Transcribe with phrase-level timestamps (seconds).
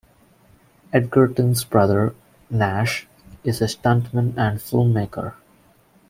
[0.91, 2.15] Edgerton's brother,
[2.49, 3.05] Nash,
[3.43, 5.35] is a stuntman and filmmaker.